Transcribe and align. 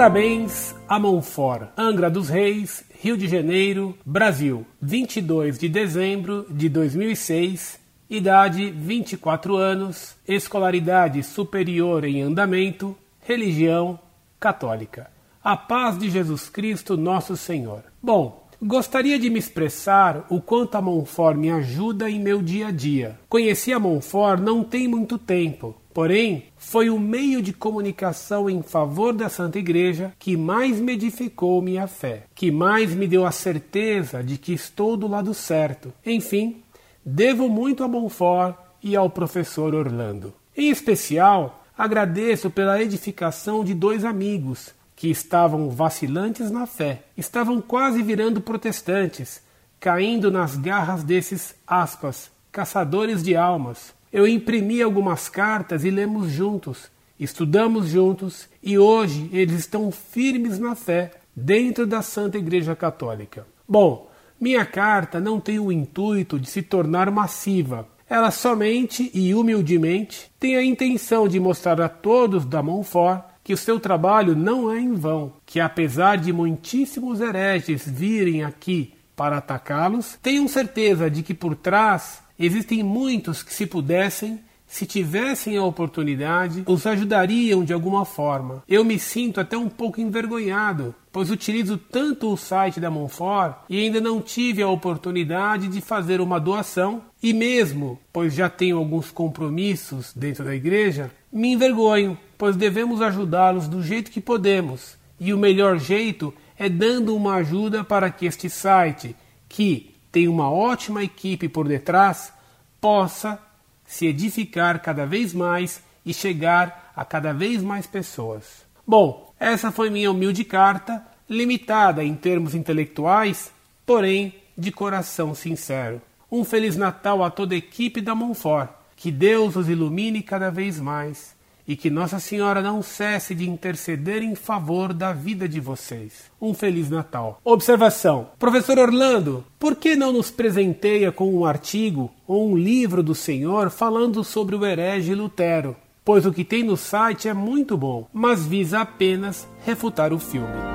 Parabéns 0.00 0.74
a 0.88 0.98
Monfort, 0.98 1.68
Angra 1.76 2.08
dos 2.08 2.30
Reis, 2.30 2.82
Rio 3.02 3.18
de 3.18 3.28
Janeiro, 3.28 3.94
Brasil, 4.02 4.64
22 4.80 5.58
de 5.58 5.68
dezembro 5.68 6.46
de 6.48 6.70
2006, 6.70 7.78
idade 8.08 8.70
24 8.70 9.56
anos, 9.56 10.16
escolaridade 10.26 11.22
superior 11.22 12.06
em 12.06 12.22
andamento, 12.22 12.96
religião 13.20 14.00
católica. 14.40 15.10
A 15.44 15.54
paz 15.54 15.98
de 15.98 16.08
Jesus 16.08 16.48
Cristo, 16.48 16.96
nosso 16.96 17.36
Senhor. 17.36 17.82
Bom, 18.02 18.48
gostaria 18.62 19.18
de 19.18 19.28
me 19.28 19.38
expressar 19.38 20.24
o 20.30 20.40
quanto 20.40 20.76
a 20.76 20.80
Monfort 20.80 21.36
me 21.36 21.50
ajuda 21.50 22.08
em 22.08 22.18
meu 22.18 22.40
dia 22.40 22.68
a 22.68 22.70
dia. 22.70 23.20
Conheci 23.28 23.70
a 23.70 23.78
Monfort 23.78 24.40
não 24.40 24.64
tem 24.64 24.88
muito 24.88 25.18
tempo, 25.18 25.76
Porém, 25.92 26.44
foi 26.56 26.88
o 26.88 27.00
meio 27.00 27.42
de 27.42 27.52
comunicação 27.52 28.48
em 28.48 28.62
favor 28.62 29.12
da 29.12 29.28
Santa 29.28 29.58
Igreja 29.58 30.12
que 30.18 30.36
mais 30.36 30.78
me 30.78 30.92
edificou 30.92 31.60
minha 31.60 31.88
fé, 31.88 32.24
que 32.34 32.50
mais 32.50 32.94
me 32.94 33.08
deu 33.08 33.26
a 33.26 33.32
certeza 33.32 34.22
de 34.22 34.38
que 34.38 34.52
estou 34.52 34.96
do 34.96 35.08
lado 35.08 35.34
certo. 35.34 35.92
Enfim, 36.06 36.62
devo 37.04 37.48
muito 37.48 37.82
a 37.82 37.88
Monfort 37.88 38.56
e 38.82 38.94
ao 38.94 39.10
professor 39.10 39.74
Orlando. 39.74 40.32
Em 40.56 40.70
especial, 40.70 41.64
agradeço 41.76 42.50
pela 42.50 42.80
edificação 42.80 43.64
de 43.64 43.74
dois 43.74 44.04
amigos 44.04 44.72
que 44.94 45.10
estavam 45.10 45.70
vacilantes 45.70 46.50
na 46.50 46.66
fé, 46.66 47.02
estavam 47.16 47.60
quase 47.60 48.02
virando 48.02 48.40
protestantes, 48.40 49.42
caindo 49.80 50.30
nas 50.30 50.56
garras 50.56 51.02
desses 51.02 51.54
aspas, 51.66 52.30
caçadores 52.52 53.22
de 53.22 53.34
almas 53.34 53.98
eu 54.12 54.26
imprimi 54.26 54.82
algumas 54.82 55.28
cartas 55.28 55.84
e 55.84 55.90
lemos 55.90 56.30
juntos, 56.30 56.90
estudamos 57.18 57.88
juntos 57.88 58.48
e 58.62 58.78
hoje 58.78 59.30
eles 59.32 59.60
estão 59.60 59.90
firmes 59.90 60.58
na 60.58 60.74
fé 60.74 61.12
dentro 61.34 61.86
da 61.86 62.02
Santa 62.02 62.38
Igreja 62.38 62.74
Católica. 62.74 63.46
Bom, 63.68 64.10
minha 64.40 64.64
carta 64.64 65.20
não 65.20 65.38
tem 65.38 65.58
o 65.58 65.70
intuito 65.70 66.38
de 66.38 66.48
se 66.48 66.62
tornar 66.62 67.10
massiva. 67.10 67.86
Ela 68.08 68.32
somente 68.32 69.10
e 69.14 69.32
humildemente 69.34 70.32
tem 70.40 70.56
a 70.56 70.64
intenção 70.64 71.28
de 71.28 71.38
mostrar 71.38 71.80
a 71.80 71.88
todos 71.88 72.44
da 72.44 72.62
Monfort 72.62 73.22
que 73.44 73.54
o 73.54 73.56
seu 73.56 73.78
trabalho 73.78 74.34
não 74.34 74.70
é 74.70 74.80
em 74.80 74.94
vão, 74.94 75.32
que 75.46 75.60
apesar 75.60 76.16
de 76.16 76.32
muitíssimos 76.32 77.20
hereges 77.20 77.88
virem 77.88 78.42
aqui 78.42 78.94
para 79.20 79.36
atacá-los, 79.36 80.18
tenham 80.22 80.48
certeza 80.48 81.10
de 81.10 81.22
que 81.22 81.34
por 81.34 81.54
trás 81.54 82.22
Existem 82.42 82.82
muitos 82.82 83.42
que, 83.42 83.52
se 83.52 83.66
pudessem, 83.66 84.40
se 84.66 84.86
tivessem 84.86 85.58
a 85.58 85.62
oportunidade, 85.62 86.62
os 86.66 86.86
ajudariam 86.86 87.62
de 87.62 87.74
alguma 87.74 88.06
forma. 88.06 88.64
Eu 88.66 88.82
me 88.82 88.98
sinto 88.98 89.42
até 89.42 89.58
um 89.58 89.68
pouco 89.68 90.00
envergonhado, 90.00 90.94
pois 91.12 91.30
utilizo 91.30 91.76
tanto 91.76 92.32
o 92.32 92.38
site 92.38 92.80
da 92.80 92.90
Monfort 92.90 93.56
e 93.68 93.78
ainda 93.78 94.00
não 94.00 94.22
tive 94.22 94.62
a 94.62 94.70
oportunidade 94.70 95.68
de 95.68 95.82
fazer 95.82 96.18
uma 96.18 96.40
doação, 96.40 97.02
e 97.22 97.34
mesmo, 97.34 98.00
pois 98.10 98.32
já 98.32 98.48
tenho 98.48 98.78
alguns 98.78 99.10
compromissos 99.10 100.14
dentro 100.16 100.42
da 100.42 100.54
igreja, 100.54 101.10
me 101.30 101.52
envergonho, 101.52 102.18
pois 102.38 102.56
devemos 102.56 103.02
ajudá-los 103.02 103.68
do 103.68 103.82
jeito 103.82 104.10
que 104.10 104.20
podemos, 104.22 104.96
e 105.20 105.34
o 105.34 105.38
melhor 105.38 105.78
jeito 105.78 106.32
é 106.49 106.49
dando 106.68 107.16
uma 107.16 107.36
ajuda 107.36 107.82
para 107.82 108.10
que 108.10 108.26
este 108.26 108.50
site, 108.50 109.16
que 109.48 109.94
tem 110.12 110.28
uma 110.28 110.50
ótima 110.50 111.02
equipe 111.02 111.48
por 111.48 111.66
detrás, 111.66 112.32
possa 112.80 113.38
se 113.86 114.06
edificar 114.06 114.82
cada 114.82 115.06
vez 115.06 115.32
mais 115.32 115.82
e 116.04 116.12
chegar 116.12 116.92
a 116.94 117.04
cada 117.04 117.32
vez 117.32 117.62
mais 117.62 117.86
pessoas. 117.86 118.64
Bom, 118.86 119.32
essa 119.38 119.72
foi 119.72 119.88
minha 119.90 120.10
humilde 120.10 120.44
carta, 120.44 121.04
limitada 121.28 122.04
em 122.04 122.14
termos 122.14 122.54
intelectuais, 122.54 123.52
porém 123.86 124.34
de 124.56 124.70
coração 124.70 125.34
sincero. 125.34 126.02
Um 126.30 126.44
Feliz 126.44 126.76
Natal 126.76 127.24
a 127.24 127.30
toda 127.30 127.54
a 127.54 127.58
equipe 127.58 128.00
da 128.00 128.14
Monfort. 128.14 128.68
Que 128.96 129.10
Deus 129.10 129.56
os 129.56 129.68
ilumine 129.68 130.22
cada 130.22 130.50
vez 130.50 130.78
mais 130.78 131.34
e 131.66 131.76
que 131.76 131.90
Nossa 131.90 132.18
Senhora 132.18 132.62
não 132.62 132.82
cesse 132.82 133.34
de 133.34 133.48
interceder 133.48 134.22
em 134.22 134.34
favor 134.34 134.92
da 134.92 135.12
vida 135.12 135.48
de 135.48 135.60
vocês. 135.60 136.30
Um 136.40 136.54
Feliz 136.54 136.90
Natal. 136.90 137.40
Observação: 137.44 138.28
Professor 138.38 138.78
Orlando, 138.78 139.44
por 139.58 139.76
que 139.76 139.96
não 139.96 140.12
nos 140.12 140.30
presenteia 140.30 141.12
com 141.12 141.34
um 141.34 141.44
artigo 141.44 142.10
ou 142.26 142.50
um 142.50 142.56
livro 142.56 143.02
do 143.02 143.14
Senhor 143.14 143.70
falando 143.70 144.24
sobre 144.24 144.56
o 144.56 144.64
herege 144.64 145.14
Lutero? 145.14 145.76
Pois 146.04 146.24
o 146.26 146.32
que 146.32 146.44
tem 146.44 146.62
no 146.62 146.76
site 146.76 147.28
é 147.28 147.34
muito 147.34 147.76
bom, 147.76 148.08
mas 148.12 148.44
visa 148.44 148.80
apenas 148.80 149.46
refutar 149.64 150.12
o 150.12 150.18
filme. 150.18 150.70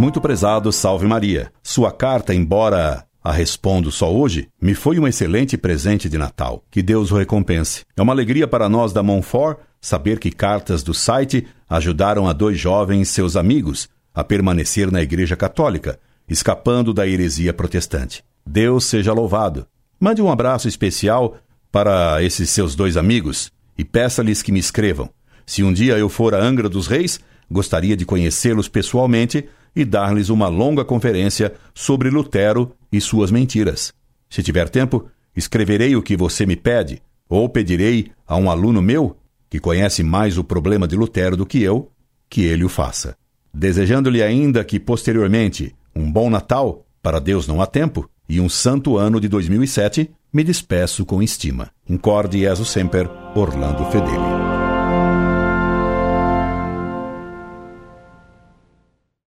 Muito 0.00 0.18
prezado, 0.18 0.72
salve 0.72 1.06
Maria. 1.06 1.52
Sua 1.62 1.92
carta, 1.92 2.34
embora 2.34 3.04
a 3.22 3.32
respondo 3.32 3.90
só 3.90 4.12
hoje, 4.12 4.48
me 4.60 4.74
foi 4.74 4.98
um 4.98 5.06
excelente 5.06 5.56
presente 5.56 6.08
de 6.08 6.16
Natal. 6.16 6.64
Que 6.70 6.82
Deus 6.82 7.12
o 7.12 7.16
recompense. 7.16 7.84
É 7.96 8.02
uma 8.02 8.12
alegria 8.12 8.48
para 8.48 8.68
nós 8.68 8.92
da 8.92 9.02
Monfort 9.02 9.58
saber 9.80 10.18
que 10.18 10.30
cartas 10.30 10.82
do 10.82 10.94
site 10.94 11.46
ajudaram 11.68 12.28
a 12.28 12.32
dois 12.32 12.58
jovens, 12.58 13.08
seus 13.08 13.36
amigos, 13.36 13.88
a 14.14 14.24
permanecer 14.24 14.90
na 14.90 15.02
Igreja 15.02 15.36
Católica, 15.36 15.98
escapando 16.28 16.92
da 16.92 17.06
heresia 17.06 17.52
protestante. 17.52 18.24
Deus 18.46 18.84
seja 18.84 19.12
louvado. 19.12 19.66
Mande 19.98 20.22
um 20.22 20.30
abraço 20.30 20.66
especial 20.66 21.36
para 21.70 22.22
esses 22.22 22.50
seus 22.50 22.74
dois 22.74 22.96
amigos 22.96 23.52
e 23.76 23.84
peça-lhes 23.84 24.42
que 24.42 24.52
me 24.52 24.58
escrevam. 24.58 25.10
Se 25.46 25.62
um 25.62 25.72
dia 25.72 25.98
eu 25.98 26.08
for 26.08 26.34
a 26.34 26.42
Angra 26.42 26.68
dos 26.68 26.86
Reis, 26.86 27.20
gostaria 27.50 27.96
de 27.96 28.06
conhecê-los 28.06 28.68
pessoalmente 28.68 29.48
e 29.74 29.84
dar-lhes 29.84 30.28
uma 30.28 30.48
longa 30.48 30.84
conferência 30.84 31.54
sobre 31.74 32.10
Lutero 32.10 32.72
e 32.92 33.00
suas 33.00 33.30
mentiras. 33.30 33.92
Se 34.28 34.42
tiver 34.42 34.68
tempo, 34.68 35.08
escreverei 35.36 35.96
o 35.96 36.02
que 36.02 36.16
você 36.16 36.44
me 36.46 36.56
pede, 36.56 37.02
ou 37.28 37.48
pedirei 37.48 38.10
a 38.26 38.36
um 38.36 38.50
aluno 38.50 38.82
meu, 38.82 39.16
que 39.48 39.58
conhece 39.58 40.02
mais 40.02 40.38
o 40.38 40.44
problema 40.44 40.86
de 40.86 40.96
Lutero 40.96 41.36
do 41.36 41.46
que 41.46 41.62
eu, 41.62 41.90
que 42.28 42.42
ele 42.42 42.64
o 42.64 42.68
faça. 42.68 43.16
Desejando-lhe 43.52 44.22
ainda 44.22 44.64
que, 44.64 44.78
posteriormente, 44.78 45.74
um 45.94 46.10
bom 46.10 46.30
Natal, 46.30 46.86
para 47.02 47.18
Deus 47.18 47.48
não 47.48 47.60
há 47.60 47.66
tempo, 47.66 48.08
e 48.28 48.40
um 48.40 48.48
santo 48.48 48.96
ano 48.96 49.20
de 49.20 49.26
2007, 49.26 50.08
me 50.32 50.44
despeço 50.44 51.04
com 51.04 51.20
estima. 51.20 51.70
Incorde 51.88 52.38
Jesus 52.40 52.68
Semper, 52.68 53.10
Orlando 53.34 53.84
Fedeli. 53.86 54.29